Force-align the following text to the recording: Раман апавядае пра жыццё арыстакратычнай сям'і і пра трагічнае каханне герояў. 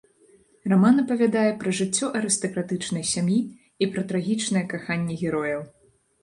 Раман 0.71 0.95
апавядае 1.01 1.43
пра 1.59 1.73
жыццё 1.79 2.09
арыстакратычнай 2.19 3.05
сям'і 3.11 3.37
і 3.83 3.89
пра 3.93 4.01
трагічнае 4.13 4.65
каханне 4.73 5.21
герояў. 5.23 5.61